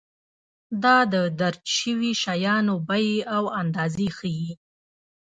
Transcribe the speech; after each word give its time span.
دا 0.83 0.97
د 1.13 1.15
درج 1.39 1.63
شویو 1.77 2.17
شیانو 2.23 2.75
بیې 2.87 3.15
او 3.35 3.43
اندازې 3.61 4.07
ښيي. 4.17 4.51